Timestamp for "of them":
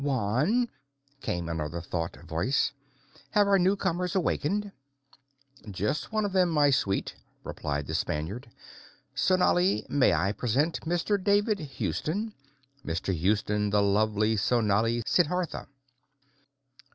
6.25-6.49